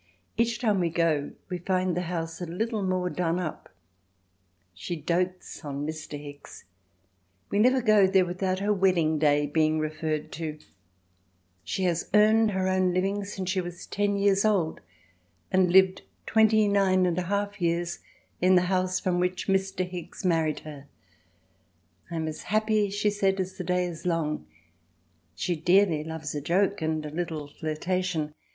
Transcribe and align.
Each 0.35 0.57
time 0.57 0.79
we 0.79 0.89
go 0.89 1.33
we 1.47 1.59
find 1.59 1.95
the 1.95 2.01
house 2.09 2.41
a 2.41 2.47
little 2.47 2.81
more 2.81 3.07
done 3.07 3.37
up. 3.37 3.69
She 4.73 4.95
dotes 4.95 5.63
on 5.63 5.85
Mr. 5.85 6.19
Hicks—we 6.19 7.59
never 7.59 7.83
go 7.83 8.07
there 8.07 8.25
without 8.25 8.57
her 8.61 8.73
wedding 8.73 9.19
day 9.19 9.45
being 9.45 9.77
referred 9.77 10.31
to. 10.31 10.57
She 11.63 11.83
has 11.83 12.09
earned 12.15 12.49
her 12.49 12.67
own 12.67 12.95
living 12.95 13.17
ever 13.17 13.25
since 13.25 13.51
she 13.51 13.61
was 13.61 13.85
ten 13.85 14.17
years 14.17 14.43
old, 14.43 14.81
and 15.51 15.71
lived 15.71 16.01
twenty 16.25 16.67
nine 16.67 17.05
and 17.05 17.19
a 17.19 17.29
half 17.29 17.61
years 17.61 17.99
in 18.41 18.55
the 18.55 18.63
house 18.73 18.99
from 18.99 19.19
which 19.19 19.47
Mr. 19.47 19.87
Hicks 19.87 20.25
married 20.25 20.61
her. 20.61 20.87
"I 22.09 22.15
am 22.15 22.27
as 22.27 22.41
happy," 22.41 22.89
she 22.89 23.11
said, 23.11 23.39
"as 23.39 23.55
the 23.59 23.63
day 23.63 23.85
is 23.85 24.07
long." 24.07 24.47
She 25.35 25.55
dearly 25.55 26.03
loves 26.03 26.33
a 26.33 26.41
joke 26.41 26.81
and 26.81 27.05
a 27.05 27.11
little 27.11 27.47
flirtation. 27.49 28.33